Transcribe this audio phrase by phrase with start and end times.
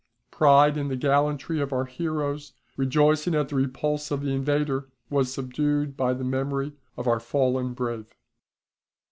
[0.31, 5.31] Pride in the gallantry of our heroes, rejoicing at the repulse of the invader, was
[5.31, 8.07] subdued by the memory of our fallen brave.